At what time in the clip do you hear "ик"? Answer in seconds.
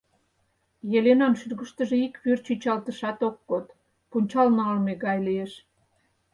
2.07-2.13